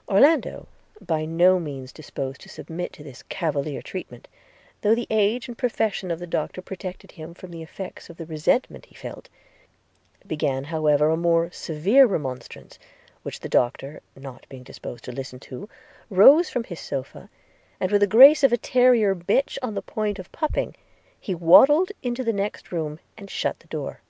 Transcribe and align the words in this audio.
–Orlando 0.08 0.66
by 1.00 1.24
no 1.26 1.60
means 1.60 1.92
disposed 1.92 2.40
to 2.40 2.48
submit 2.48 2.92
to 2.94 3.04
this 3.04 3.22
cavalier 3.22 3.80
treatment, 3.80 4.26
though 4.80 4.96
the 4.96 5.06
age 5.10 5.46
and 5.46 5.56
profession 5.56 6.10
of 6.10 6.18
the 6.18 6.26
Doctor 6.26 6.60
protected 6.60 7.12
him 7.12 7.34
from 7.34 7.52
the 7.52 7.62
effects 7.62 8.10
of 8.10 8.16
the 8.16 8.26
resentment 8.26 8.86
he 8.86 8.96
felt, 8.96 9.28
began 10.26 10.64
however 10.64 11.08
a 11.08 11.16
more 11.16 11.52
severe 11.52 12.04
remonstrance; 12.04 12.80
which 13.22 13.38
the 13.38 13.48
Doctor 13.48 14.00
not 14.16 14.44
being 14.48 14.64
disposed 14.64 15.04
to 15.04 15.12
listen 15.12 15.38
to, 15.38 15.68
rose 16.10 16.50
from 16.50 16.64
his 16.64 16.80
sopha, 16.80 17.28
and, 17.78 17.92
with 17.92 18.00
the 18.00 18.08
grace 18.08 18.42
of 18.42 18.52
a 18.52 18.56
terrier 18.58 19.14
bitch 19.14 19.56
on 19.62 19.74
the 19.74 19.82
point 19.82 20.18
of 20.18 20.32
pupping, 20.32 20.74
he 21.20 21.32
waddled 21.32 21.92
into 22.02 22.24
the 22.24 22.32
next 22.32 22.72
room, 22.72 22.98
and 23.16 23.30
shut 23.30 23.60
the 23.60 23.68
door. 23.68 24.00